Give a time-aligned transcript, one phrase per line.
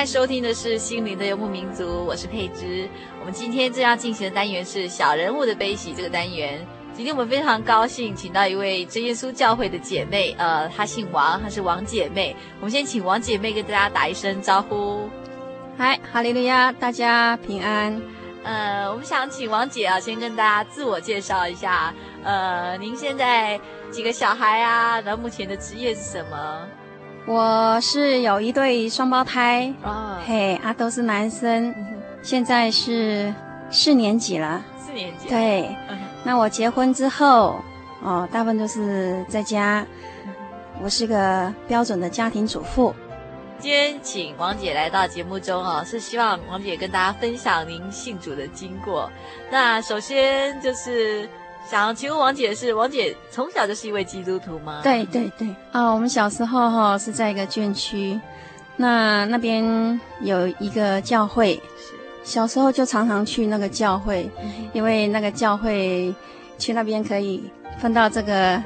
[0.00, 2.88] 在收听的是《心灵的游牧民族》，我是佩芝。
[3.20, 6.66] 我们今天正要进行的单元是“小人物的悲喜”这个单元。
[6.94, 12.34] 今天我们非常高兴，请到一位真耶稣教会的姐妹，呃，她姓王，她是王姐妹。
[12.60, 15.06] 我们先请王姐妹跟大家打一声招呼。
[15.76, 18.00] 嗨，哈利路亚，大家平安。
[18.42, 21.92] 呃，我们想请王姐啊，先跟大家自我介绍一下。
[22.24, 24.98] 呃，您现在几个小孩啊？
[25.02, 26.66] 然后目前的职业是什么？
[27.30, 33.32] 我是有一对双胞胎，啊、嘿啊，都是男生，嗯、现在是
[33.70, 34.60] 四年级了。
[34.84, 35.28] 四年级。
[35.28, 37.60] 对，嗯、那我结婚之后，
[38.02, 39.86] 哦，大部分都是在家。
[40.26, 40.32] 嗯、
[40.82, 42.92] 我是个标准的家庭主妇。
[43.60, 49.08] 今天请王姐来到节目中哦，是希望王姐跟大家分享您信主的经过。
[49.52, 51.28] 那首先就是。
[51.68, 54.80] 想要请问王姐的是，王姐从小就是一位基督徒吗？
[54.82, 55.54] 对对对。
[55.72, 58.20] 啊，我们小时候哈是在一个眷区，
[58.76, 61.60] 那那边有一个教会，
[62.24, 66.12] 小时候就常常去那个教会，嗯、因为那个教会
[66.58, 68.62] 去那边可以分到这个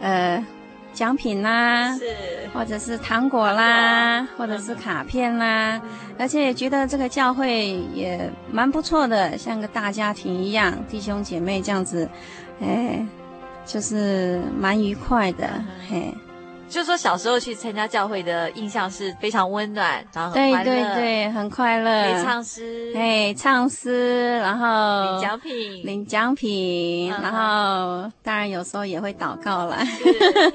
[0.00, 0.42] 呃
[0.92, 2.06] 奖品啦，是。
[2.54, 12.06] 或者是糖果啦，或者是卡片啦，嗯、而且也觉得这个教会也蛮不错的，像个大家庭一样，弟兄姐妹这样子，
[12.60, 13.02] 哎，
[13.64, 16.14] 就是蛮愉快的，嗯、嘿。
[16.72, 25.52] 就是说小时候去参加教会的印象是非常温暖，然后很，对对对，很快乐，唱诗，哎，唱诗，然后领奖品，
[25.84, 29.76] 领奖品，然后当然有时候也会祷告啦。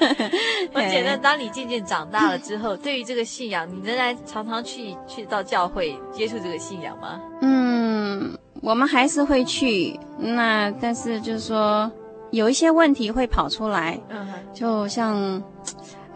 [0.74, 7.22] 我觉得当你渐渐长大了之后， 对于这个信仰，你仍然常常去去到教会接触这个信仰吗？
[7.42, 11.92] 嗯，我们还是会去，那但是就是说
[12.32, 15.40] 有一些问题会跑出来，嗯，就像。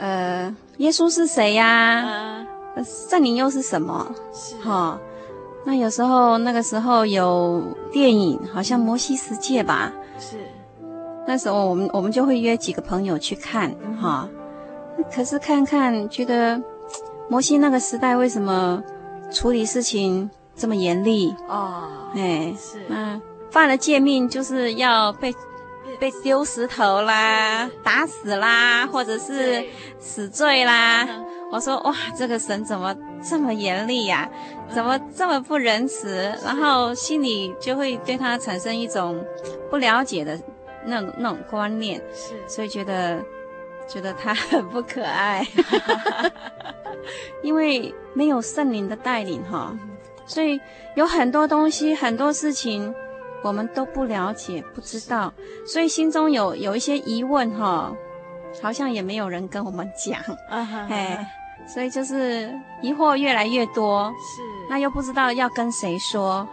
[0.01, 2.43] 呃，耶稣是谁呀？
[2.75, 4.11] 呃，圣灵又是什么？
[4.33, 4.99] 是哈。
[5.63, 9.93] 那有时候那个时候有电影，好像摩西十诫吧。
[10.17, 10.37] 是。
[11.27, 13.71] 那时候我们我们就会约几个朋友去看
[14.01, 14.27] 哈。
[15.13, 16.59] 可是看看觉得，
[17.29, 18.81] 摩西那个时代为什么
[19.31, 21.31] 处理事情这么严厉？
[21.47, 21.83] 哦，
[22.15, 22.81] 哎，是。
[22.87, 23.21] 那
[23.51, 25.31] 犯了诫命就是要被。
[26.01, 29.63] 被丢石头啦，打死啦，或者是
[29.99, 31.07] 死罪啦。
[31.51, 34.27] 我说哇，这个神怎么这么严厉呀？
[34.73, 36.35] 怎么这么不仁慈？
[36.43, 39.23] 然后心里就会对他产生一种
[39.69, 40.41] 不了解的
[40.87, 43.23] 那种那种观念，是，所以觉得
[43.87, 45.45] 觉得他很不可爱，
[47.43, 49.77] 因为没有圣灵的带领哈，
[50.25, 50.59] 所以
[50.95, 52.91] 有很多东西，很多事情。
[53.43, 55.33] 我们都不了解，不知道，
[55.65, 57.91] 所以心中有有一些疑问哈，
[58.61, 61.25] 好像也没有人跟我们讲，哎，
[61.67, 66.47] 所以就是疑惑越来越多，是，那又不知道要跟谁说，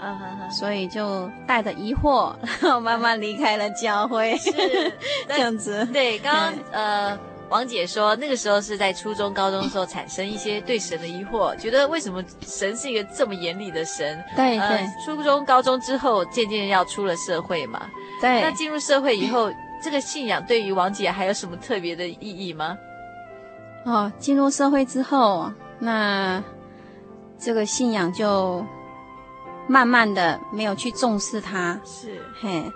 [0.50, 4.50] 所以就带着疑惑，然 后慢慢离开了教会，是
[5.28, 5.86] 这样子。
[5.92, 7.18] 对，刚刚呃。
[7.50, 14.22] 王姐说，那个时候是在初中、高中的时候产生一些对神的疑惑，觉得为什么神是一个这么严厉的神？
[14.36, 14.88] 对对、呃。
[15.04, 17.88] 初中、高中之后，渐渐要出了社会嘛。
[18.20, 18.42] 对。
[18.42, 19.50] 那进入社会以后，
[19.82, 22.76] 这个信仰对于王姐还有什么特别的意义吗？
[23.84, 26.42] 哦，进入社会之后，那
[27.38, 28.62] 这个信仰就
[29.66, 31.80] 慢慢的没有去重视它。
[31.82, 32.20] 是。
[32.42, 32.70] 嘿，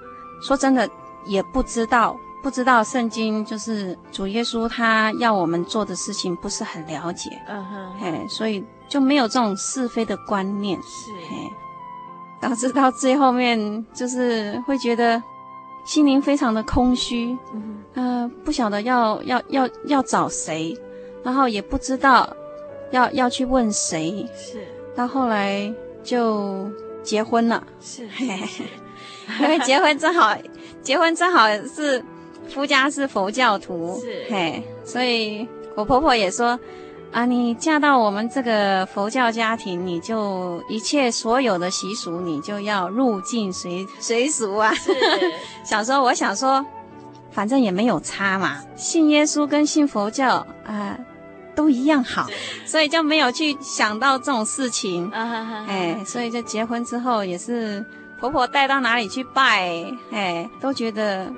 [0.46, 0.88] 说真的，
[1.26, 2.16] 也不知道。
[2.42, 11.36] 不知道圣经就是主耶稣他要我们做的事情不是很了解，嗯哼，嘿，所以就没有这种是非的观念，是，嘿，
[12.40, 15.22] 导致到最后面就是会觉得
[15.84, 20.76] 心灵非常的空虚，嗯，呃，不晓得要要要要找谁，
[21.22, 22.28] 然后也不知道
[22.90, 24.66] 要要去问谁，是，
[24.96, 25.72] 到后来
[26.02, 26.68] 就
[27.04, 28.64] 结婚了，是，嘿嘿，
[29.40, 30.36] 因为结婚正好，
[30.82, 32.04] 结婚正好是。
[32.52, 36.58] 夫家是佛教徒，是嘿，所以我婆婆也说，
[37.10, 44.72] 啊，你嫁到我们这个佛教家庭，你就一切所有的习俗，你就要入境随随俗啊。
[44.74, 44.92] 是，
[45.64, 46.64] 想说，我想说，
[47.30, 50.98] 反正也没有差嘛，信耶稣跟信佛教啊、呃，
[51.54, 52.26] 都一样好，
[52.66, 55.08] 所以就没有去想到这种事情。
[55.10, 57.84] 啊哈哈，哎，所以就结婚之后也是
[58.20, 61.32] 婆婆带到哪里去拜，哎，都觉得。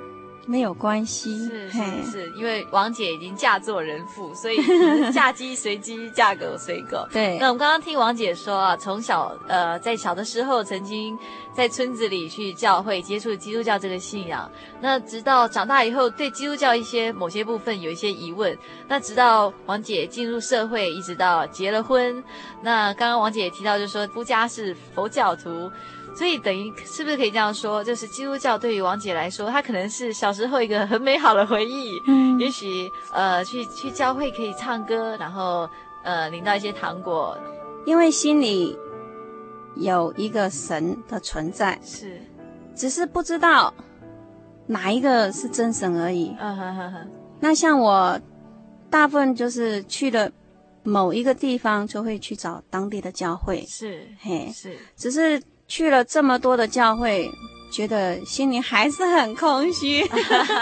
[0.45, 4.57] 没有关系，是是是，因为王姐已经嫁作人妇，所以
[5.11, 7.07] 嫁鸡随鸡，嫁狗随狗。
[7.11, 11.17] 对，那我们刚刚听王姐说啊，从小呃在小的时候曾经
[11.55, 14.49] 在村子里去教会接触基督教这个信仰，
[14.79, 18.55] 那直到长大以后对基督教一些某些部分有一些疑问，
[18.87, 22.23] 那直到王姐进入社会，一直到结了婚，
[22.61, 25.71] 那刚刚王姐也提到就是说夫家是佛教徒。
[26.15, 31.91] 所以等于是不是可以这样说，就是基督教对于王姐来说，她可能是小时候一个很美好的回忆。
[32.07, 35.69] 嗯，也许呃去去教会可以唱歌，然后
[36.05, 37.37] 呃领到一些糖果，
[37.85, 38.77] 因为心里
[39.75, 42.21] 有一个神的存在，是，
[42.73, 43.73] 只是不知道
[44.67, 46.33] 哪一个是真神而已。
[46.39, 47.11] 嗯哼哼哼。
[47.41, 48.17] 那像我
[48.89, 50.31] 大部分就是去了
[50.83, 53.65] 某一个地方，就会去找当地的教会。
[53.67, 55.43] 是，嘿，是，只是。
[55.67, 57.29] 去了这么多的教会，
[57.71, 60.07] 觉得心里还是很空虚，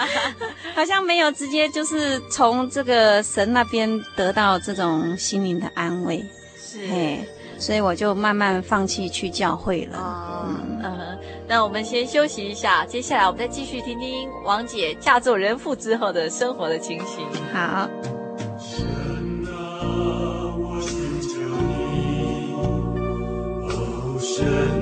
[0.74, 6.24] 好像没有直接就是从这个神那边得到这种心灵的安慰。
[6.56, 7.20] 是，嘿，
[7.58, 9.98] 所以我就慢慢放弃去教会了。
[9.98, 17.24] 哦、嗯嗯，那我们先休息一下，接下来我们再继续听听王姐嫁做人妇之后的生活的情形。
[17.52, 17.88] 好。
[24.26, 24.73] 神啊，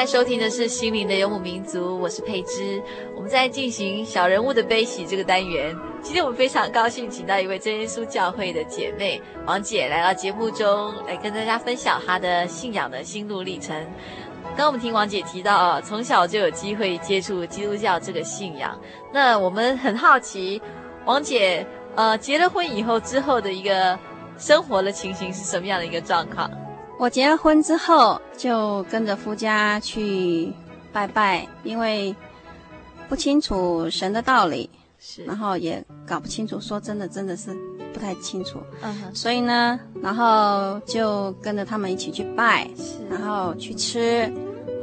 [0.00, 2.82] 在收听的是《心灵的游牧民族》，我是佩芝。
[3.14, 5.76] 我们在进行小人物的悲喜这个单元。
[6.00, 13.76] 今天我们非常高兴，请到一位真耶稣教会的姐妹王姐来到节目中，来跟大家分享她的信仰的心路历程。
[14.42, 18.74] 刚刚我们听王姐提到啊，从小就有机会接触基督教这个信仰。
[19.12, 20.62] 那我们很好奇，
[21.04, 23.98] 王姐呃结了婚以后之后的一个
[24.38, 26.50] 生活的情形是什么样的一个状况？
[27.00, 30.52] 我结了婚之后，就跟着夫家去
[30.92, 32.14] 拜拜，因为
[33.08, 37.56] 不清楚神的道理，是，然后也搞不清楚，说真的，真的是
[37.94, 38.58] 不太清楚。
[38.82, 44.30] 嗯哼，所以呢，然后就跟着他们一起去拜，是，然后去吃，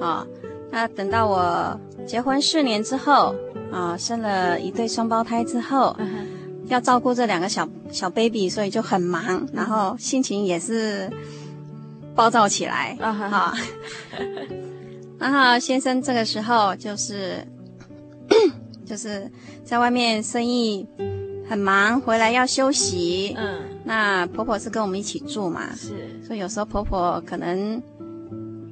[0.02, 0.26] 啊，
[0.72, 3.36] 那等到我结婚四年之后，
[3.72, 6.26] 啊，生了一对双胞胎之后，嗯，
[6.66, 11.08] 要照顾这两个小小 baby，所以就很忙，然后心情也是。
[12.18, 13.14] 暴躁起来啊！
[13.14, 13.54] 哈，
[15.20, 17.46] 然后先生这个时候就是，
[18.84, 19.32] 就是
[19.64, 20.86] 在外面生意
[21.48, 23.36] 很忙，回来要休息。
[23.38, 27.82] 嗯，那婆婆是跟我们一起住嘛，是，所以有时候婆婆可能。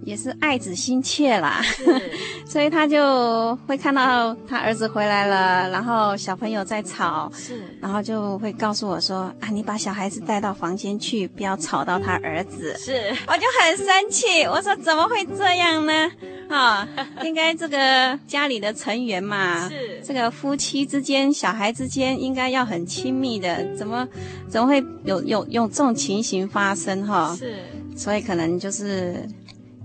[0.05, 1.62] 也是爱子心切啦，
[2.45, 16.12] 所以他就会看到他儿子回来了，然后小朋友在吵，是，然后就会告诉我说：“啊，你把小孩子带到房间去，不要吵到他儿子。”是，我就很生气，我说：“怎么会这样呢？
[16.47, 16.88] 啊，
[17.24, 24.07] 应该这个家里的成员嘛，是这个夫妻之间、小孩之间应该要很亲密的，怎么
[24.47, 27.03] 怎么会有有有这种情形发生？
[27.07, 27.55] 哈，是，
[27.97, 29.27] 所以可能就是。”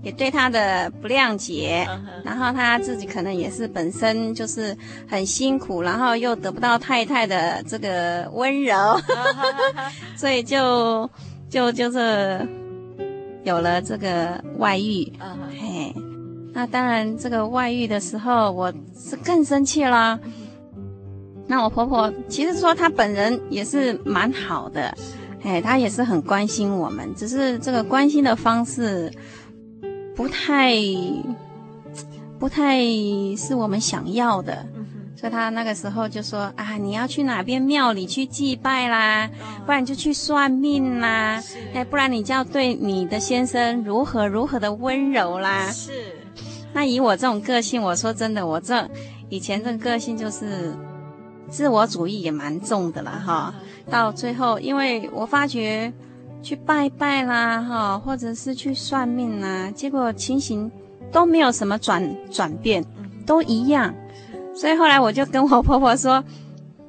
[0.03, 1.87] 也对他的不谅解，
[2.23, 4.75] 然后他自己可能也是本身就是
[5.07, 8.99] 很辛苦，然后又得不到太太的这个温柔，
[10.17, 11.07] 所以就
[11.49, 12.47] 就就是
[13.43, 15.13] 有了这个外遇。
[15.59, 15.93] 嘿，
[16.51, 20.19] 那当然这个外遇的时候，我是更生气啦。
[21.45, 24.95] 那我婆婆其实说她本人也是蛮好的，
[25.43, 29.11] 哎，她也是很关心我们，只是这个关心的方式。
[30.15, 30.75] 不太，
[32.37, 32.79] 不太
[33.37, 34.65] 是我们想要的，
[35.15, 41.41] 所以他那个时候就说啊，你要去哪边庙里去祭拜啦，哦、不然就去算命啦，
[41.73, 45.71] 哎，不然你就要对你的先生如何如何的温柔啦。
[45.71, 45.91] 是，
[46.73, 48.87] 那以我这种个性，我说真的，我这
[49.29, 50.73] 以前这个个性就是
[51.49, 53.53] 自我主义也蛮重的了哈。
[53.89, 55.91] 到最后，因为我发觉。
[56.41, 60.71] 去拜拜啦，哈，或者是去算命啦，结果情形
[61.11, 62.83] 都没有什么转转变，
[63.25, 63.93] 都一样。
[64.55, 66.23] 所以后来我就跟我婆婆说，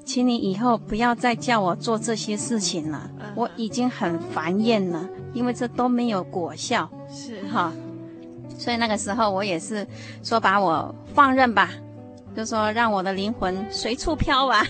[0.04, 6.90] 请你以后不要再叫我做这些事情了，我已经很烦厌了，因为这都没有果效。
[7.09, 7.73] 是哈，
[8.59, 9.87] 所以那个时候我也是
[10.23, 11.71] 说把我放任吧，
[12.35, 14.64] 就说让我的灵魂随处飘吧。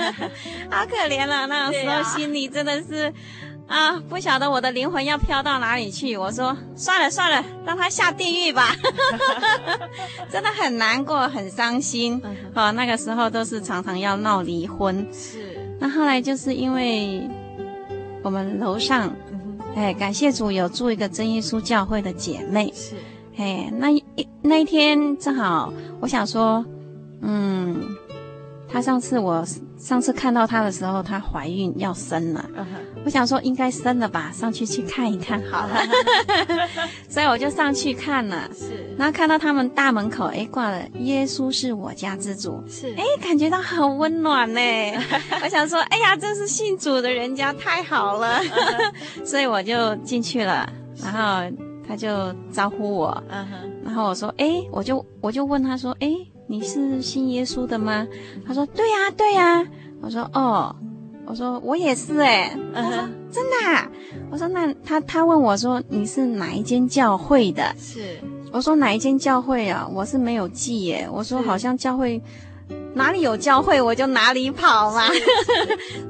[0.70, 3.12] 好可怜了，那个时候心里真的是。
[3.66, 6.16] 啊，不晓得我的灵魂要飘到哪里去。
[6.16, 8.76] 我说算了算了，让他下地狱吧。
[10.30, 12.22] 真的很难过，很伤心。
[12.54, 15.06] 哦，那个时候都是常常要闹离婚。
[15.12, 15.58] 是。
[15.80, 17.28] 那后来就是因为
[18.22, 19.12] 我们楼上，
[19.74, 22.72] 哎，感谢主有住一个真耶稣教会的姐妹。
[22.74, 22.94] 是。
[23.36, 24.02] 哎，那一
[24.42, 26.64] 那一天正好，我想说，
[27.20, 27.84] 嗯，
[28.68, 29.44] 她上次我
[29.86, 32.44] 上次看到她的时候，她怀孕要生了。
[33.04, 35.76] 我想说应该生了吧，上去去看一看好了，
[37.08, 38.50] 所以我就上去看了。
[38.52, 44.60] 是，然后看到他们大门口，哎，挂了“耶稣是我家之主”，是，哎，感觉到很温暖呢。
[45.40, 48.40] 我想说，哎呀，这是信主的人家，太好了，
[49.24, 50.68] 所以我就进去了。
[51.00, 51.48] 然后
[51.86, 53.22] 他就招呼我，
[53.84, 56.10] 然后我说，哎，我就我就问他说，哎，
[56.46, 58.06] 你是信耶稣的吗？
[58.46, 59.66] 他说，对呀，对呀。
[60.00, 60.74] 我说，哦。
[61.28, 62.92] 我说我也是哎，他说
[63.32, 63.90] 真的啊？
[64.30, 67.74] 我说那他他问我说，你是哪一间教会的？
[67.76, 68.20] 是，
[68.52, 69.90] 我说哪一间教会啊？
[69.92, 71.08] 我是没有记耶。
[71.12, 72.22] 我说好像教会
[72.94, 75.02] 哪里有教会我就哪里跑嘛。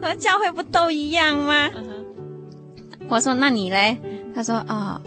[0.03, 1.71] 我说 教会不都一样吗？
[3.09, 3.97] 我说那你嘞？
[4.35, 5.01] 他说啊，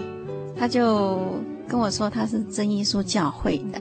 [0.57, 1.19] 他就
[1.67, 3.79] 跟我说他是真耶稣教会的。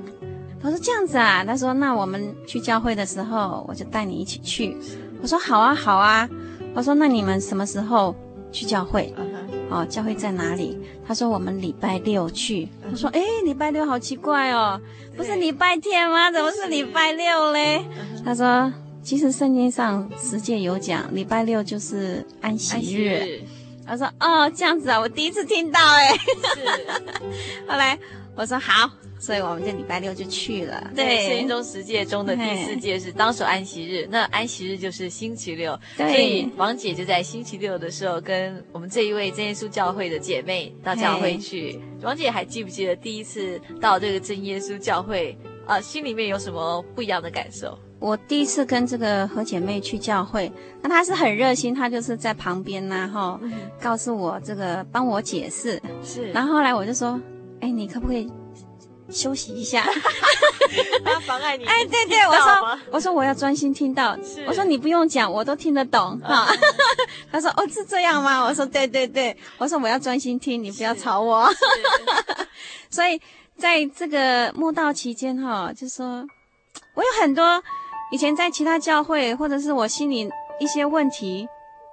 [0.61, 1.45] 他说这样子啊？
[1.45, 4.77] 他说那我们去教会的时候，我就带你一起去。
[5.23, 6.29] 我说好啊，好啊。
[6.75, 8.15] 我说那你们什么时候
[8.53, 9.83] 去教会？Uh huh.
[9.83, 10.79] 哦，教会在哪里？
[11.07, 12.65] 他说我们礼拜六去。
[12.65, 12.91] Uh huh.
[12.93, 14.81] 我说哎，礼拜六好奇怪哦，
[15.17, 16.31] 不是礼拜天吗？
[16.31, 18.25] 怎么是礼拜六嘞？Uh huh.
[18.25, 18.73] 他说
[19.03, 23.41] 其实圣经上十诫有讲，礼拜六就是安息日。
[23.87, 26.17] 他说哦，这样子啊，我第一次听到哎。
[26.17, 27.67] 是。
[27.67, 27.99] 后来
[28.37, 30.91] 我说好，所以我们这礼拜六就去了。
[30.95, 41.81] 对，圣经中十诫中的第四诫是当守安息日，那安息日就是星期六，对所以王姐就在星期六的时候跟我们这一位真耶稣教会的姐妹到教会去。
[42.03, 47.77] 王姐还记不记得第一次到这个真耶稣教会啊、呃，心里面有什么不一样的感受？
[48.01, 53.41] 我第一次跟这个何姐妹去教会，那她是很热心，她就是在旁边呐、啊，哈，
[53.81, 55.83] 告诉我这个，帮我解释。
[56.01, 57.21] 是，然后后来我就说，
[57.61, 58.31] 哎，你可不可以
[59.11, 59.87] 休息一下？
[61.05, 61.65] 他妨碍你？
[61.65, 64.17] 哎，对对，我说，我说我要专心听到。
[64.47, 66.19] 我说你不用讲，我都听得懂。
[66.21, 66.47] 哈，
[67.33, 68.45] 他说，哦，是这样吗？
[68.45, 71.49] 我说，对对对，我说我要专心听，你不要吵我。
[72.91, 73.21] 所以
[73.57, 76.27] 在这个慕道期间，哈，就说
[76.95, 77.63] 我有很多。
[78.11, 81.47] 以前在其他教会，或者是我心里一些问题，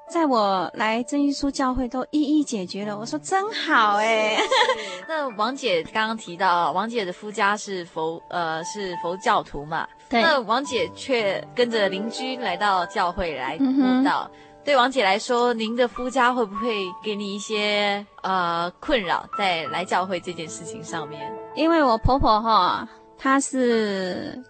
[0.09, 2.97] 在我来真耶稣教会都一一解决了。
[2.97, 4.38] 我说真好哎。
[5.07, 9.88] 那王姐刚刚提到，王姐的夫家是佛呃是佛教徒嘛？
[10.09, 10.21] 对。
[10.21, 14.29] 那王姐却跟着邻居来到教会来慕道。
[14.31, 21.31] 嗯、对王姐来说，您的夫家会不会给你一些呃困扰在来教会这件事情上面？
[21.55, 24.41] 因为我婆婆哈，她是。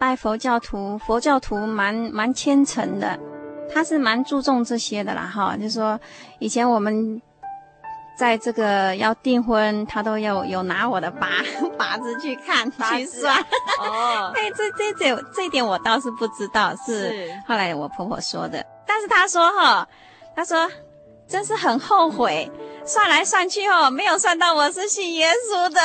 [0.00, 3.18] 拜佛教徒，佛教徒蛮蛮虔诚的，
[3.72, 6.00] 他是蛮注重这些的啦，哈，就是说
[6.38, 7.20] 以前我们
[8.18, 11.28] 在这个要订婚，他都要有拿我的八
[11.76, 13.36] 八字去看去算。
[13.80, 18.64] 哦， 哎，这这这这一点我倒是不知道，是后来我婆婆说的。
[18.86, 19.86] 但是她说哈，
[20.34, 20.68] 她说
[21.28, 22.50] 真是很后悔，
[22.84, 25.80] 算来算去哦，没有算到我是信耶稣的。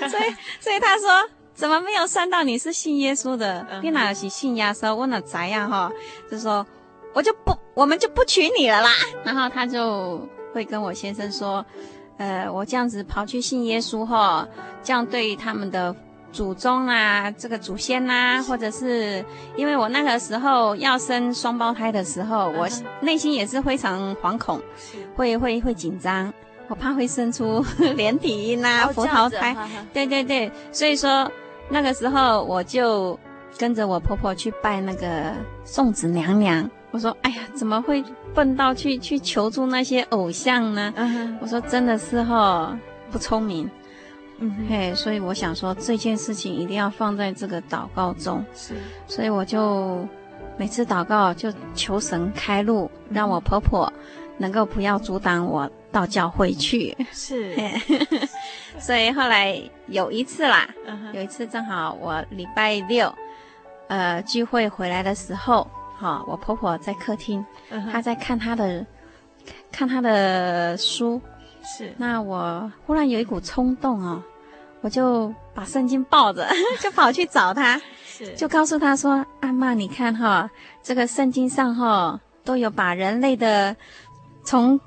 [0.08, 1.28] 所以所以他说。
[1.58, 3.66] 怎么没有算到你是信耶稣的？
[3.82, 4.94] 你哪是信耶稣？
[4.94, 5.90] 我哪怎样哈？
[6.30, 6.64] 就说
[7.12, 8.90] 我就不，我们就不娶你了啦。
[9.24, 10.20] 然后他就
[10.54, 11.66] 会跟我先生说，
[12.16, 14.46] 呃，我这样子跑去信耶稣哈，
[14.84, 15.92] 这样对他们的
[16.30, 19.24] 祖宗啊，这个祖先呐、啊，或者是
[19.56, 22.68] 因为我那个时候要生双胞胎的时候，我
[23.00, 24.62] 内心也是非常惶恐，
[25.16, 26.32] 会会会紧张，
[26.68, 27.64] 我怕会生出
[27.96, 29.56] 连体婴啊，佛桃胎。
[29.92, 31.28] 对对对，所以说。
[31.70, 33.18] 那个时候我就
[33.58, 35.32] 跟着我婆婆去拜那个
[35.64, 36.68] 送子娘娘。
[36.90, 38.02] 我说：“哎呀，怎么会
[38.34, 41.36] 笨到去去求助那些偶像呢？” uh huh.
[41.42, 42.74] 我说：“真的是哈
[43.10, 43.70] 不聪明。”
[44.40, 48.42] 嗯哼，嘿，所以我想说这件事情一定要放在这个祷告中。
[48.54, 48.72] 是，
[49.06, 50.06] 所以我就
[50.56, 53.92] 每次祷告就求神开路，让我婆婆
[54.38, 56.96] 能够不要阻挡我到教会去。
[57.12, 57.54] 是。
[58.78, 61.12] 所以后来有一次啦，uh huh.
[61.12, 63.12] 有一次正好我礼拜六，
[63.88, 67.90] 呃，聚会回来的时候，哈、哦，我婆婆在客厅，uh huh.
[67.90, 68.86] 她在看她的，
[69.72, 71.20] 看她的书，
[71.64, 71.92] 是。
[71.96, 74.22] 那我忽然有一股冲动哦，
[74.80, 76.46] 我就把圣经抱着，
[76.80, 80.50] 就跑去找她，是，就告诉他说：“阿妈，你看哈、哦，
[80.84, 83.74] 这个圣经上哈、哦、都有把人类的
[84.44, 84.80] 从。”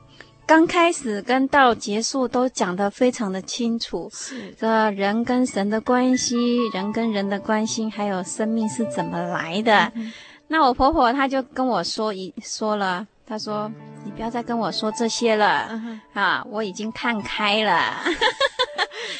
[0.46, 6.36] 刚开始跟到结束都讲得非常的清楚，是这人跟神的关系，
[6.74, 9.90] 人跟人的关系，还有生命是怎么来的。
[9.96, 10.12] 嗯、
[10.48, 13.72] 那我婆婆她就跟我说一说了，她说
[14.04, 17.96] ：“你不要再跟我说这些了，嗯、啊，我已经看开了。”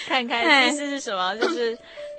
[0.08, 1.34] 看开意思是什么？
[1.38, 1.78] 就是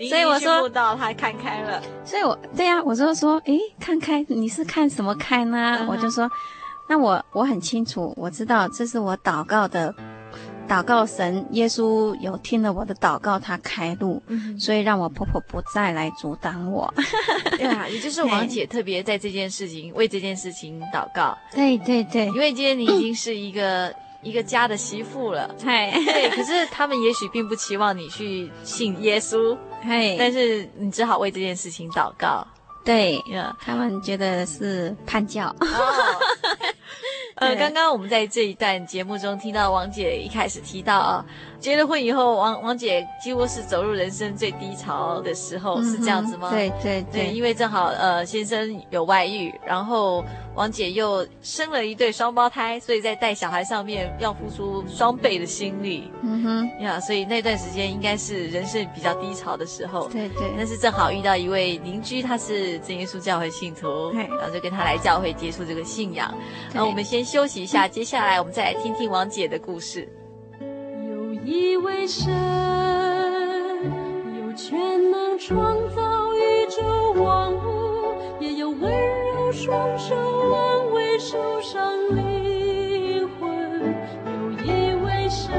[0.08, 6.26] 所以我说到他看开了，所以我对呀、啊，我就说：“诶，看开，你是看什么开呢？”我就说。
[6.92, 9.94] 那我我很清楚，我知道这是我祷告的
[10.68, 16.92] 祷告神，耶稣有听了我的祷告，他开路，嗯、所以让我婆婆不再来阻挡我。
[17.56, 21.34] 对啊，也就是 王姐特别在这件事情为这件事情祷告。
[21.50, 25.48] 对对对，因为今天你已经是一个一个家的媳妇了。
[25.58, 29.56] 对对，可是他们也许并不期望你去信耶稣。
[29.80, 32.46] 嘿，但是你只好为这件事情祷告。
[32.84, 33.54] 对，Yeah.
[33.60, 35.54] 他们觉得是叛教。
[35.60, 35.70] Oh.
[37.42, 41.24] 呃，刚刚我们在这一段节目中听到王姐一开始提到啊。
[41.58, 46.50] 结了婚以后，王王姐几乎是走入人生最低潮的时候，嗯、是这样子吗？
[46.50, 56.10] 对对对，对，因为正好呃先生有外遇，然后王姐又生了一对双胞胎，所以在带小孩上面要付出双倍的心力。
[56.22, 60.08] 嗯哼，呀，所以那段时间应该是人生比较低潮的时候。
[60.08, 66.32] 对对，但是正好遇到一位邻居，他是真耶稣教会信徒，嘿然后就跟他来教会接触这个信仰。
[66.74, 70.06] 那我们先休息一下，接下来我们再来听听王姐的故事。
[70.60, 72.30] 有一位神
[74.38, 85.52] 有权能创造宇宙万物，也有温柔双手安慰受伤灵魂，有一位神，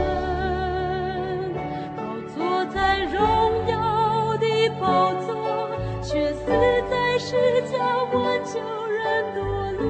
[1.95, 2.01] 高
[2.35, 3.21] 坐在荣
[3.67, 4.47] 耀的
[4.79, 5.69] 宝座，
[6.01, 6.45] 却死
[6.89, 7.77] 在世家
[8.11, 9.37] 挽救人堕
[9.77, 9.85] 落。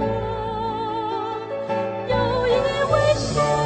[2.09, 2.13] 有
[2.47, 2.51] 一
[2.91, 3.62] 位神。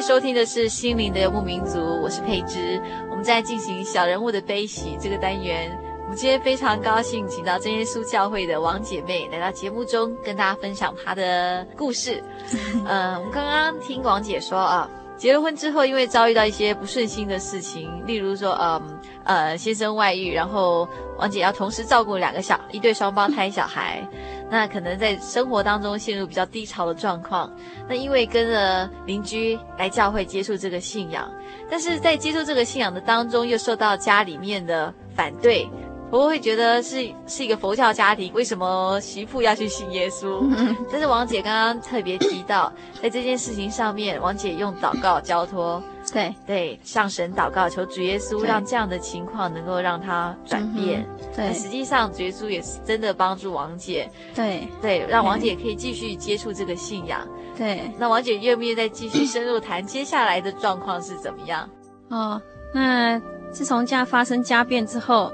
[0.00, 2.80] 收听的是心灵的游牧民族，我是佩芝。
[3.10, 5.76] 我们在进行小人物的悲喜这个单元。
[6.04, 12.22] 我们今天非常高兴，请到真耶稣教会的王姐妹来到节目中，跟大家分享她的故事。
[12.86, 20.86] 呃，我们刚刚听王姐说啊，结了婚之后，因为遭遇到一些不顺心的事情，例如说，嗯呃，呃，先生外遇，然后
[21.18, 24.06] 王姐要同时照顾两个小一对双胞胎小孩。
[24.50, 27.52] 那可能在生活当中陷入比较低潮的状况，
[27.88, 31.30] 那因为跟着邻居来教会接触这个信仰，
[31.70, 35.68] 但是在接触这个信仰的当中，又受到家里面的反对。
[36.08, 40.40] 婆婆会觉得是是一个佛教家庭，为什么媳妇要去信耶稣？
[40.88, 51.06] 但是王姐刚刚特别提到，在这件事情上面，王姐用祷告交托，对对，向神祷告，求主耶稣让这样的情况能够让他转变。
[51.34, 54.08] 对，实际上主耶稣也是真的帮助王姐。
[54.34, 57.26] 对对，让王姐可以继续接触这个信仰。
[57.56, 61.68] 对，那王姐愿不愿意再继续深入谈接下来的状况是怎么样？
[62.08, 62.40] 哦，
[62.72, 65.32] 那自从家发生家变之后。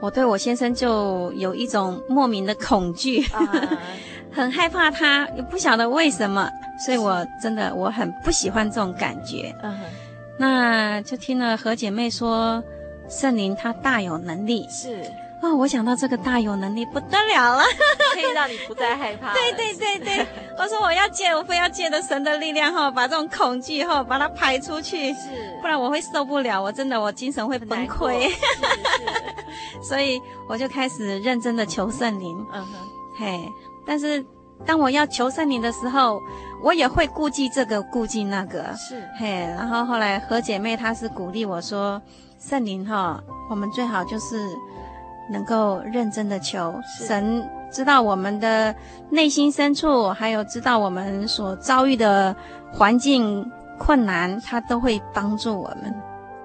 [0.00, 3.20] 我对我先生就有一种莫名的恐惧，
[4.30, 9.54] 很害怕他，也不晓得为什么，所以我真的我很不喜欢这种感觉。
[9.62, 9.78] 嗯，
[10.38, 12.62] 那就听了何姐妹说，
[13.08, 15.02] 圣灵他大有能力，是。
[15.40, 17.62] 哦，我想到这个大有能力不得了了，
[18.12, 19.32] 可以让你不再害怕。
[19.38, 20.26] 对对对对，
[20.58, 28.20] 我说我要借，我非要借着神的力量哈，把这种恐惧哈把它排出去，是，不然我会受不了，我真的我精神会崩溃。
[28.22, 28.28] 是
[29.80, 32.36] 是，所以我就开始认真的求圣灵。
[32.52, 32.72] 嗯哼，
[33.20, 33.40] 嘿，
[33.86, 34.26] 但是
[34.66, 36.20] 当我要求圣灵的时候，
[36.62, 38.74] 我也会顾忌这个顾忌那个。
[38.76, 42.00] 是，嘿，然后后来何姐妹她是鼓励我说，
[42.38, 44.48] 圣灵哈，我们最好就是。
[45.30, 46.74] 能够认真的求
[47.06, 48.74] 神，知道我们的
[49.10, 52.34] 内心深处，还有知道我们所遭遇的
[52.72, 53.44] 环境
[53.78, 55.94] 困难，他都会帮助我们。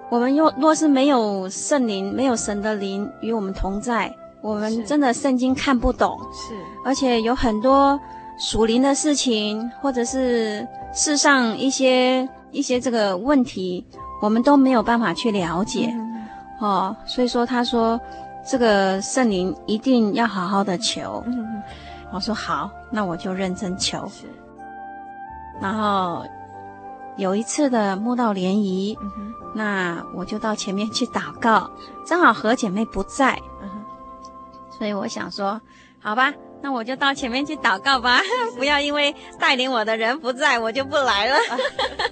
[0.09, 6.19] 我们若若是没有圣灵，没有神的灵与我们同在，我们真的圣经看不懂。
[6.33, 7.97] 是，而且有很多
[8.37, 13.85] 属灵的事情，或者是世上一些一些这个问题，
[14.21, 15.89] 我们都没有办法去了解。
[15.93, 16.25] 嗯、
[16.59, 17.99] 哦，所以说他说。
[18.45, 21.23] 这个圣灵一定要好好的求。
[21.27, 21.63] 嗯，
[22.11, 24.05] 我说好，那我就认真求。
[25.61, 26.25] 然后
[27.15, 31.71] 有一次的慕道联谊，嗯，那我就到前面去祷告，
[32.05, 33.69] 正好何姐妹不在，嗯，
[34.77, 35.61] 所以我想说，
[36.01, 38.19] 好吧，那我就到前面去祷告吧，
[38.57, 41.35] 不要因为带领我的人不在，我就不来了。
[41.35, 41.57] 啊、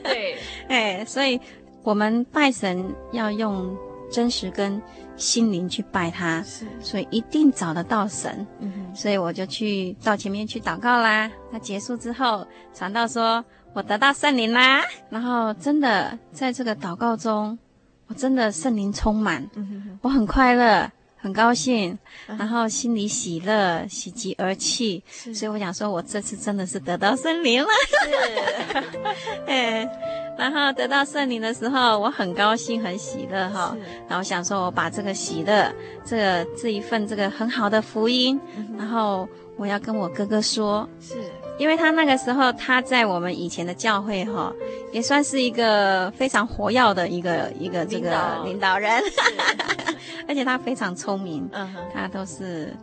[0.03, 0.37] 对，
[0.67, 1.39] 哎，所以
[1.81, 3.75] 我们拜神要用
[4.11, 4.79] 真实跟。
[5.17, 8.47] 心灵去拜他，是，所以一定找得到神。
[8.59, 11.29] 嗯哼，所以我就去到前面去祷告啦。
[11.51, 14.81] 那结束之后，传道说我得到圣灵啦。
[15.11, 17.59] 然后真的在这个祷告中，
[18.07, 25.03] 我真的圣灵充满，嗯哼哼，我很快乐，很高兴，然后心里喜乐，喜极而泣。
[25.33, 27.69] 所以我想说，我这次真的是得到圣灵了。
[27.91, 28.83] 是，
[29.45, 29.87] 哎，
[30.37, 33.77] 然后得到圣灵的时候，我很高兴，很喜乐哈。
[34.09, 35.71] 然后想说，我把这个喜乐，
[36.03, 38.41] 这个这一份这个很好的福音，
[38.77, 40.89] 然后我要跟我哥哥说。
[40.99, 41.15] 是。
[41.61, 44.51] 因为他那个时候他在我们以前的教会哈，
[44.91, 48.79] 也算是一个非常活跃的一个一个这个领导。
[48.79, 48.99] 人，
[50.27, 52.75] 而且他非常聪明，嗯，他都是，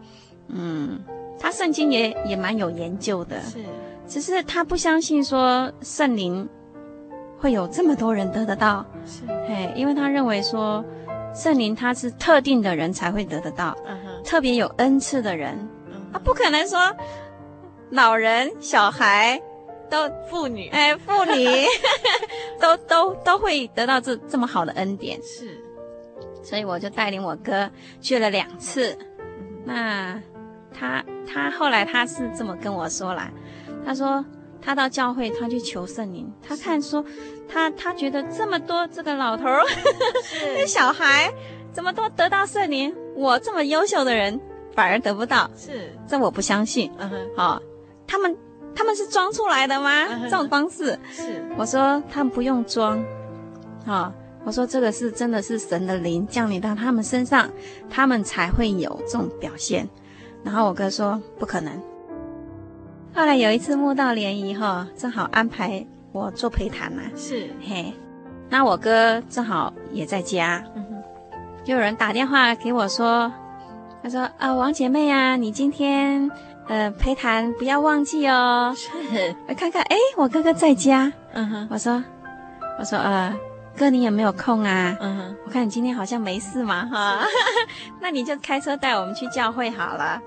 [0.47, 1.01] 嗯，
[1.41, 3.65] 他圣经也也蛮有研究的，是，
[4.07, 6.49] 只是他不相信说圣灵
[7.37, 10.85] 会有这么多人得得到，是，嘿，因为他认为说
[11.35, 13.77] 圣灵他是特定的人才会得得到，
[14.23, 15.69] 特别有恩赐的人，
[16.13, 16.79] 他不可能说。
[17.91, 19.41] 老人、小孩，
[19.89, 21.47] 都妇女，哎，妇女，
[22.61, 25.59] 都都都会得到这这么好的恩典，是，
[26.43, 27.71] 所以我就带领我哥
[28.01, 28.97] 去了两次。
[29.65, 30.21] 那
[30.73, 33.31] 他他后来他是这么跟我说啦，
[33.87, 34.25] 他说
[34.61, 37.03] 他到教会他去求圣灵，他看说
[37.49, 39.63] 他他觉得这么多这个老头儿，
[40.55, 41.33] 那 小孩
[41.73, 44.39] 怎么都得到圣灵，我这么优秀的人
[44.75, 47.63] 反而得不到，是，这我不相信，嗯哼，好。
[48.09, 48.37] 他们
[48.75, 50.07] 他们是装出来的吗？
[50.25, 52.99] 这种方式是我说他们不用装，
[53.87, 54.13] 啊，
[54.45, 57.49] 我说这个是真的是神的灵降临到他们身上，
[57.91, 59.87] 他们才会有这种表现。
[60.43, 61.73] 然后我哥说不可能。
[63.15, 67.93] 后来有一次慕道联谊哈，正好安排我做陪谈嘛，是嘿，
[68.49, 71.03] 那我哥正好也在家，嗯哼，
[71.65, 73.31] 就有人打电话给我说，
[74.03, 76.31] 他说啊，王姐妹啊，你今天。
[76.69, 78.75] 呃，陪谈不要忘记哦。
[78.77, 81.11] 是，我看看，哎，我哥哥在家。
[81.33, 82.03] 嗯哼，我说，
[82.79, 83.35] 我说，呃，
[83.77, 84.97] 哥，你有没有空啊？
[85.01, 87.25] 嗯哼，我看你今天好像没事嘛，哈，
[88.01, 90.21] 那你就开车带我们去教会好了。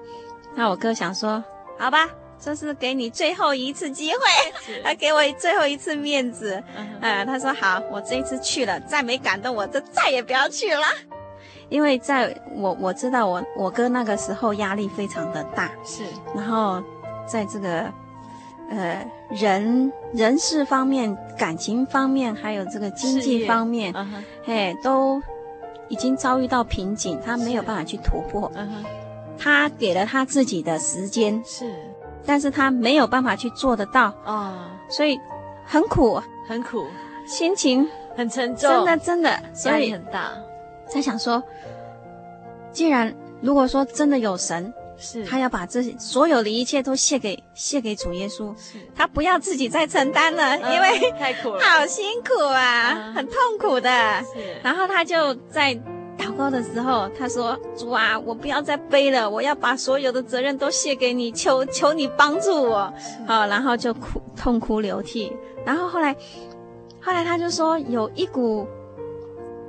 [0.56, 1.44] 那我哥想说，
[1.78, 6.62] 好吧，这是给你最后一次机会，他给我最后一次面子。
[6.76, 10.82] 嗯，呃，他说好，我这一次去了，再没感动我，就再也不要去了。
[11.72, 16.04] 因为在我我知道我我哥那个时候压力非常的大，是，
[16.36, 16.84] 然后
[17.26, 17.90] 在这个
[18.70, 25.22] 呃人人事方面、感情方面，还有这个经济方面，嗯哼，嘿，都
[25.88, 28.86] 已经遭遇到瓶颈，他没有办法去突破，嗯哼，
[29.40, 31.74] 他给了他自己的时间，是，
[32.26, 34.54] 但是他没有办法去做得到，哦，
[34.90, 35.18] 所以
[35.66, 36.86] 很苦，很苦，
[37.26, 39.30] 心情很沉重，真的真的。
[39.66, 40.34] 压力很大。
[40.92, 41.42] 在想说，
[42.74, 48.54] 既然如果说真的有神，是他要把这些所有的一切都卸给卸给主耶稣，
[48.94, 53.90] 他不要自己再承担了，嗯、因为太苦了，好辛苦啊，嗯、很痛苦的。
[54.36, 55.74] 是，然后他就在
[56.18, 62.94] 祷告的时候，他说：“主啊，我不要再背了，我要把所有的责任都卸给你，求求你帮助我。
[63.00, 65.32] 是”好，然后就哭，痛哭流涕。
[65.66, 66.16] 然后后来，
[67.02, 68.68] 后来他就说有一股。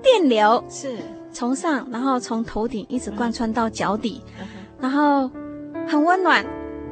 [0.02, 0.98] 电流是
[1.32, 4.46] 从上，然后从头顶一直贯穿到脚底，嗯、
[4.80, 5.30] 然后
[5.88, 6.44] 很温暖，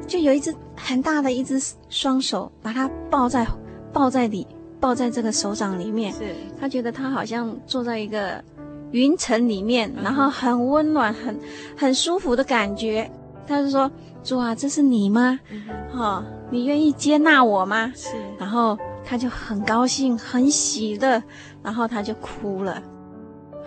[0.06, 3.46] 就有一只很大的一只双手把它抱在
[3.92, 4.46] 抱在里，
[4.78, 6.12] 抱在这个手掌里面。
[6.12, 8.42] 是，他觉得他好像坐在一个
[8.92, 11.38] 云层里面，然后很温暖、很
[11.76, 13.10] 很舒服的感觉。
[13.46, 13.90] 他就说
[14.22, 15.38] ：“主啊，这是你吗？
[15.42, 21.20] 哈、嗯哦，你愿意接纳我吗？”是，然后他就很高兴、很喜乐，
[21.60, 22.80] 然后他就哭了。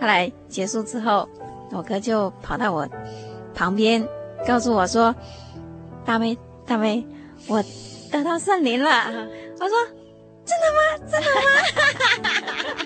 [0.00, 1.28] 后来结束之后，
[1.72, 2.88] 我哥就跑到我
[3.54, 4.06] 旁边，
[4.46, 5.14] 告诉我说
[6.04, 7.06] ：“大妹，大妹，
[7.48, 7.62] 我
[8.10, 8.90] 得到圣灵了。”
[9.60, 9.76] 我说
[10.44, 10.80] ：“真的吗？
[11.10, 11.40] 真的吗？”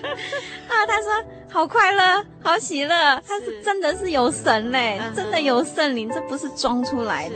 [0.69, 1.09] 啊，他说
[1.49, 7.35] ：“好快乐，好喜乐，他是真的是有神嘞，真的有圣灵，这不是装出来的。”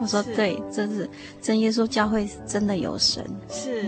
[0.00, 1.08] 我说：“对，这是
[1.40, 3.82] 真耶稣教会是真的有神。”是。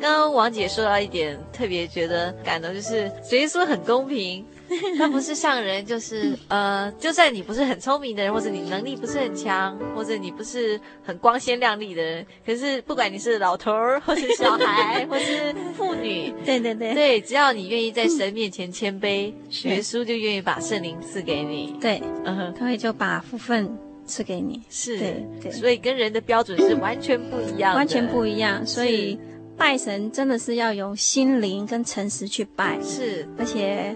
[0.00, 4.44] 刚刚王姐说到一点，特别觉得感动，就是耶稣很公平。
[4.96, 19.32] 他不是像人，就是呃，就算你不是很聪明的人，或者你能力不是很强，或者你不是很光鲜亮丽的人，可是不管你是老头儿， 或是小孩，或是妇女，对对对，对，只要你愿意在神面前谦卑，
[19.64, 21.76] 耶稣就愿意把圣灵赐给你。
[21.80, 24.62] 对，嗯哼，他会就把福分赐给你。
[24.70, 28.64] 是，对对，所以跟人的标准是完全不一样，完全不一样。
[28.66, 29.18] 所以
[29.56, 33.94] 拜神真的是要用心灵跟诚实去拜，是，而且。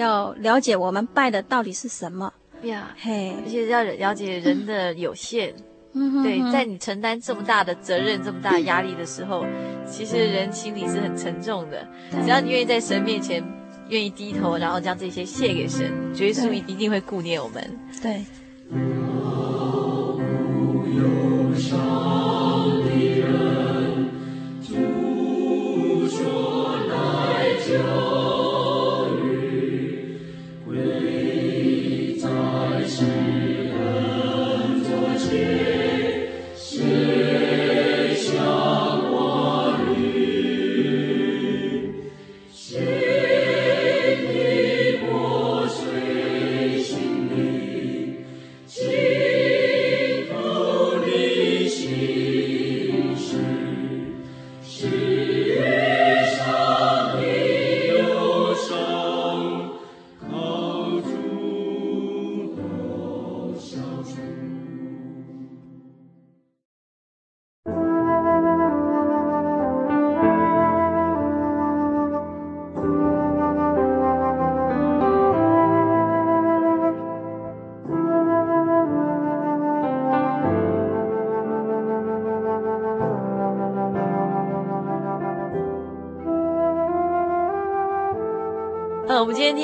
[0.00, 2.32] 要了解我们拜的到底是什么
[2.62, 2.94] 呀？
[2.98, 5.54] 嘿，而且要了解人的有限。
[5.92, 9.44] 嗯，对，在你承担这么大的责任、这么大的压力的时候，
[9.84, 11.84] 其实人心里是很沉重的。
[12.22, 13.42] 只要你愿意在神面前
[13.88, 17.78] 愿意低头，然后将这些献给神，主耶稣一定会顾念我们。
[18.00, 18.24] 对。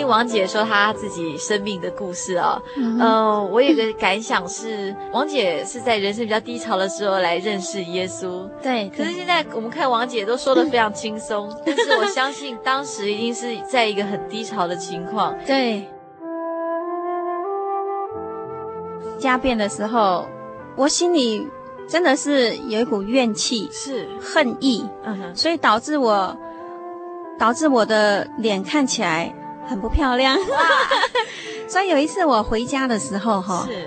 [0.06, 8.88] 王姐说她自己生命的故事哦，嗯、呃，我有个感想是，王姐是在人生比较低潮的时候来认识耶稣，对。
[8.90, 15.34] 可是现在我们看王姐都说的非常轻松，嗯、 但是我相信当时一定是在一个很低潮的情况。
[15.46, 15.88] 对。
[19.18, 20.26] 家变的时候，
[20.76, 21.48] 我心里
[21.88, 26.36] 真的是有一股怨气，是恨意，嗯哼，所以导致我
[27.38, 29.34] 导致我的脸看起来。
[29.68, 30.38] 很不漂亮，
[31.68, 33.86] 所以有一次我回家的时候，哈，是，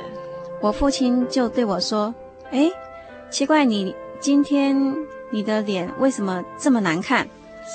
[0.61, 2.13] 我父亲就对我说
[2.51, 2.69] ：“哎，
[3.29, 4.95] 奇怪，你今天
[5.31, 7.27] 你的脸为什么这么难看？”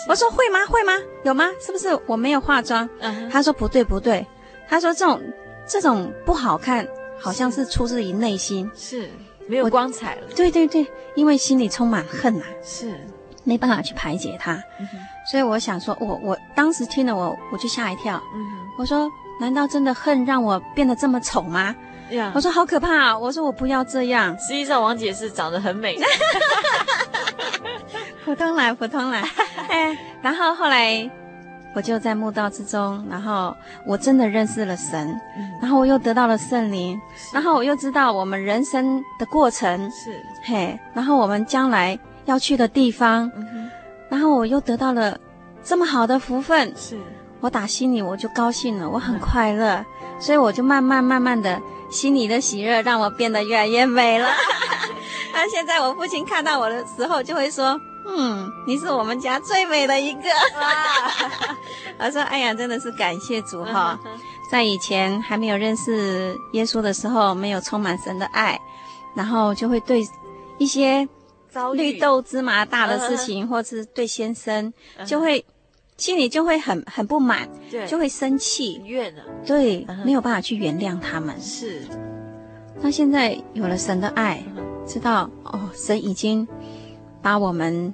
[0.08, 0.64] 我说：“会吗？
[0.66, 0.92] 会吗？
[1.22, 1.50] 有吗？
[1.60, 4.26] 是不是我没有化妆？”嗯，他说：“不对，不对。”
[4.68, 5.20] 他说：“这种
[5.66, 6.86] 这种不好看，
[7.18, 9.08] 好像是出自于内心，是
[9.46, 12.98] 没有光彩了。”对对对，因为心里充满恨呐，是
[13.44, 14.54] 没办法去排解它。
[14.80, 14.88] 嗯
[15.30, 21.74] 所以我想说，我我当时听了我我就吓一跳，嗯，我说难道真的恨让我变得这么丑吗？
[22.10, 23.18] 呀，我说好可怕啊！
[23.18, 24.38] 我说我不要这样。
[24.38, 26.04] 实际上王姐是长得很美 的，
[28.24, 29.22] 普通来普通来。
[29.70, 31.10] 哎，然后后来
[31.74, 37.00] 我就在墓道之中，然后我真的认识了神，嗯、然后我又得到了圣灵，
[37.32, 43.30] 然后我又知道我们人生的过程是嘿，然后我们将来要去的地方。
[43.36, 43.70] 嗯
[44.10, 45.18] 然后我又得到了
[45.64, 46.96] 这么好的福分，是
[47.40, 51.60] 我打心里我就高兴了，我很快乐，嗯、所以我就慢慢慢慢的
[51.90, 54.28] 心里的喜悦让我变得越来越美了。
[55.34, 60.20] 那现在我父亲看到我的时候就会说：“嗯，你是我们家最美的一个。
[60.60, 61.10] 哇”
[61.98, 63.98] 我说：“哎呀，真的是感谢主哈，
[64.52, 68.60] 在以前还没有认识耶稣的时候，没有充满神的爱，
[69.16, 70.06] 然后就会对
[70.58, 71.08] 一些。”
[71.74, 74.72] 绿豆芝麻大的事情，或是对先生，
[75.06, 75.44] 就会
[75.96, 81.40] 心里就会很很不满，对，就会生气，怨了，对，没有办法去原谅他们。
[81.40, 81.82] 是，
[82.80, 84.42] 那现在有了神的爱，
[84.86, 86.46] 知道哦，神已经
[87.22, 87.92] 把我们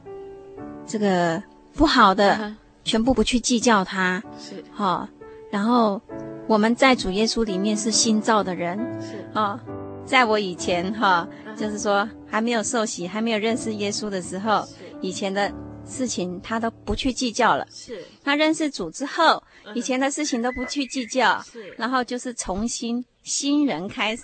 [0.86, 1.42] 这个
[1.74, 5.08] 不好的全部不去计较它，是，哈，
[5.50, 6.00] 然后
[6.46, 9.28] 我们在主耶稣里面是新造的人，是。
[9.38, 9.60] 啊，
[10.04, 11.28] 在我以前哈。
[11.56, 14.66] 就是说，还没有受洗，还没有认识耶稣的时候，
[15.00, 15.52] 以前的
[15.86, 17.66] 事情他都不去计较了。
[17.72, 21.42] 是，他认识主之后，嗯、以前的事情都不去计较。
[21.42, 24.22] 是，然后就是重新新人开始。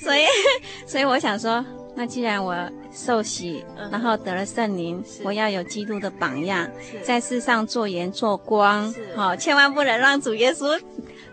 [0.00, 0.24] 所以，
[0.86, 1.64] 所以我想说，
[1.94, 2.54] 那既然我
[2.92, 6.68] 受洗，嗯、然后得了圣灵，我要有基督的榜样，
[7.02, 8.92] 在世上做盐做光。
[8.92, 10.80] 是，好、哦，千万不能让主耶稣。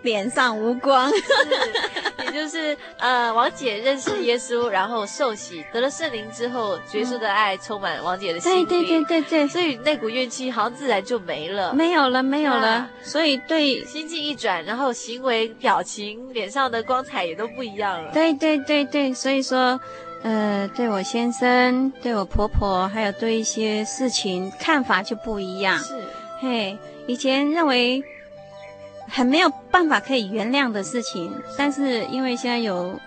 [0.03, 1.15] 脸上无光，是，
[2.25, 19.79] 也就是呃，王姐认识耶稣，然后受洗得了圣灵之后，耶稣的爱充满王姐的心里，对对对对对，所以那股怨气好像自然就没了，没有了，没有了，啊、所以对心境一转，然后行为、表情、脸上的光彩也都不一样了，对对对对，所以说，
[20.23, 25.93] 呃，对我先生、对我婆婆，还有对一些事情看法就不一样，是，
[26.39, 28.03] 嘿，以前认为。
[29.12, 32.97] 很没有办法可以原谅的事情，但是因为现在有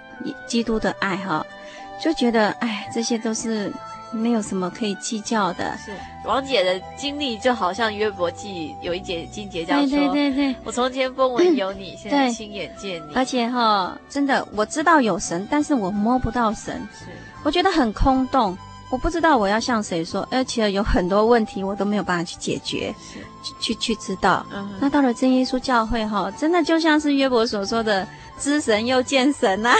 [0.46, 1.44] 基督的爱哈，
[2.00, 3.72] 就觉得哎，这些都是
[4.12, 5.76] 没有什么可以计较的。
[5.78, 5.92] 是
[6.24, 13.14] 王姐的经历就好像约伯记有一节经节这样说：对对对对，我从前风闻有你，嗯、现在亲眼见你。
[13.14, 17.06] 而且哈，真的我知道有神，但是我摸不到神，是
[17.42, 18.56] 我觉得很空洞。
[18.94, 22.94] 我不知道我要向谁说，而且有很多问题我都没有办法去解决，
[23.58, 24.46] 去去知道。
[24.52, 28.06] 嗯、那到了真耶稣教会哈，真的就像是约伯所说的，
[28.38, 29.74] 知神又见神呐、啊，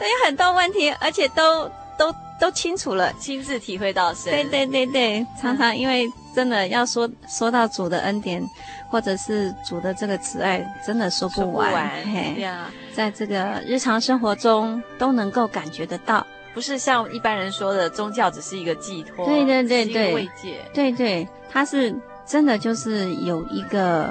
[0.00, 4.24] 都 有很多问题，而且都都都清楚了，亲自体会到神。
[4.24, 8.44] 对对对对，常常因为真的要说说到主的恩典，
[8.90, 11.68] 或者是主的这个慈爱，真的说不完。
[11.70, 16.26] 不完嘿呀，在这个日常生活中都能够感觉得到。
[16.56, 21.94] 不是像一般人说的，宗教只是一个寄托，对对对对，慰藉，对对，他是
[22.24, 24.10] 真的就是有一个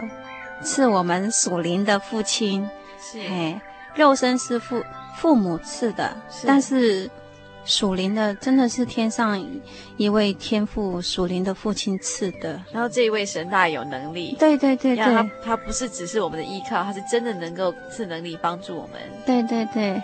[0.64, 2.70] 是我们属灵的父亲，
[3.02, 3.60] 是，嘿，
[3.96, 4.80] 肉身是父
[5.18, 7.10] 父母赐的，是但是
[7.66, 9.44] 属灵的真的是天上
[9.98, 20.00] 一位天父属灵的父亲赐的，然后这一位神大有能力，对对对对，他他不是只是我们的依靠，他是真的能够赐能力帮助我们，对对对。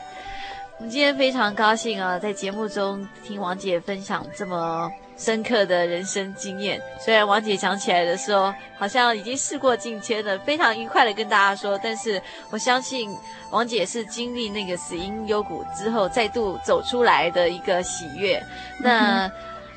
[0.82, 6.82] 我们今天非常高兴啊，在节目中听王姐分享这么深刻的人生经验。
[7.00, 12.20] 虽然王姐讲起来的时候，好像已经事过境迁了，非常愉快的跟大家说，但是
[12.50, 13.16] 我相信
[13.52, 18.44] 王姐是经历那个死因幽谷之后，再度走出来的一个喜悦。
[18.80, 19.32] 那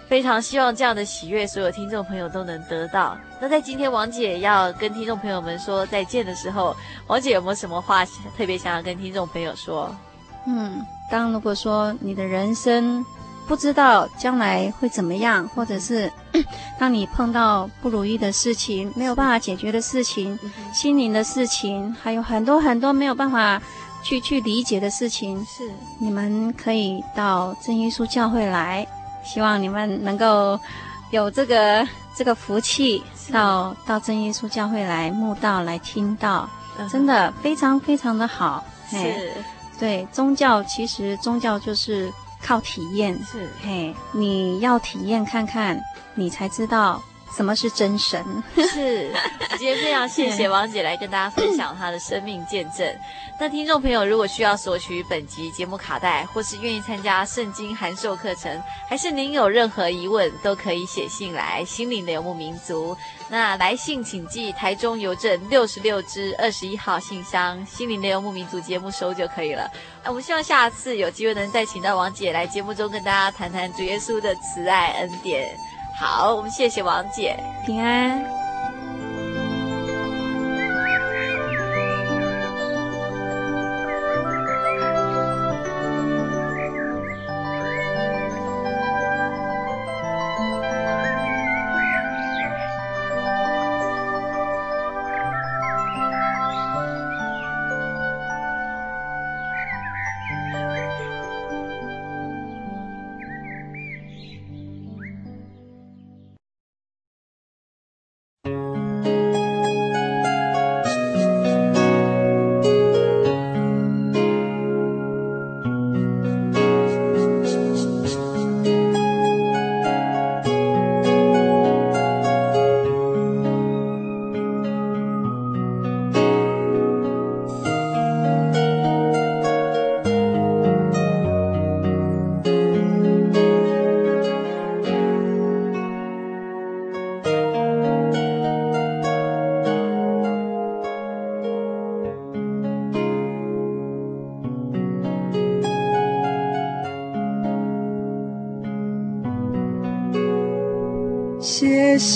[0.09, 3.15] 非常希望这样的喜悦，所有听众朋友都能得到。
[3.39, 6.75] 那在今天王姐要跟听众朋友们说再见的时候，
[7.09, 8.07] 王姐有没有什么话
[8.39, 9.95] 特别想要跟听众朋友说？
[10.47, 13.05] 嗯，当如果说你的人生
[13.47, 16.11] 不知道将来会怎么样，或者是
[16.81, 20.39] 当你碰到不如意的事情，没有办法解决的事情，
[20.73, 23.61] 心灵的事情，还有很多很多没有办法
[24.03, 25.71] 去去理解的事情，是。
[25.99, 28.87] 你们可以到真耶稣教会来，
[29.23, 30.59] 希望你们能够
[31.11, 31.87] 有这个
[32.17, 36.49] 这个福气，到到真耶稣教会来慕道来听到，
[36.91, 39.33] 真的非常非常的好，是。
[39.79, 42.13] 对，宗教其实宗教就是
[42.43, 45.81] 靠体验，是嘿，你要体验看看，
[46.15, 47.03] 你才知道。
[47.37, 48.25] 什么是真神？
[48.55, 49.13] 是，
[49.59, 52.87] 今天非常谢谢王姐来跟大家分享她的生命见证。
[53.41, 61.65] 那听众朋友，如果需要索取本集节目卡带，或是愿意参加圣经函授课程，还是您有任何疑问，都可以写信来。
[61.65, 62.97] 心灵的游牧民族，
[63.29, 69.69] 那来信请寄台中邮政六十六支二十一号信箱，心灵的游牧民族节目收就可以了。
[70.05, 75.57] 那我们希望下次有机会能再请到王姐来节目中跟大家谈谈主耶稣的慈爱恩典。
[75.97, 78.44] 好，我们谢谢王姐，平安。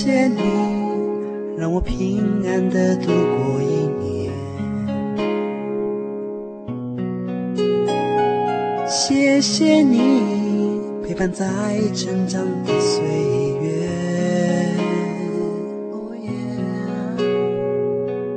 [0.08, 0.40] 谢谢你
[1.58, 4.32] 让我平安的度过一年
[8.88, 11.44] 谢谢你陪伴在
[11.94, 13.04] 成长的岁
[13.60, 13.86] 月。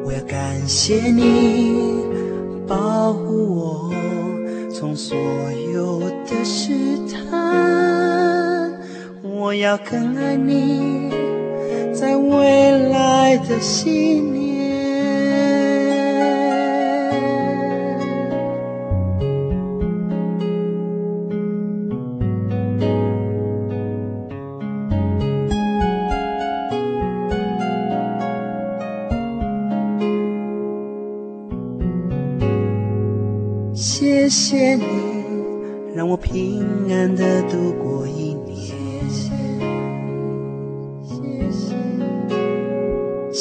[0.03, 2.03] 我要感谢你
[2.67, 3.89] 保护我
[4.69, 5.17] 从所
[5.73, 6.73] 有的试
[7.07, 8.77] 探。
[9.23, 10.90] 我要更爱你。
[13.61, 14.31] 心。
[14.33, 14.40] 里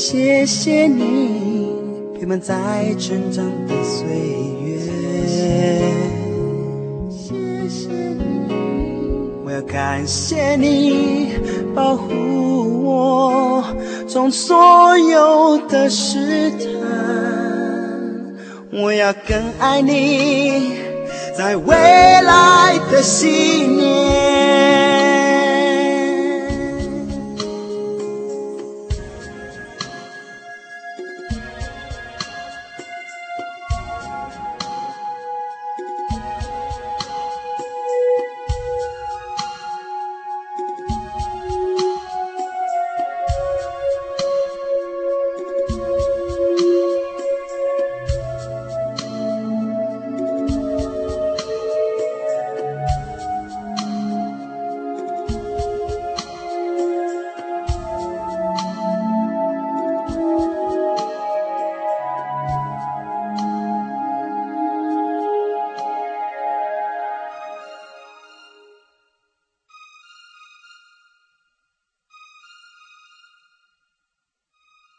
[0.01, 1.75] 谢谢你，
[2.19, 2.55] 陪伴在
[2.99, 4.07] 成长的岁
[4.65, 4.81] 月。
[7.11, 8.25] 谢谢你，
[9.45, 11.35] 我要要感谢你
[11.75, 13.63] 保护我，
[14.09, 16.65] 从所有的试探。
[18.73, 20.79] 我要更爱你，
[21.37, 24.00] 在未来的心。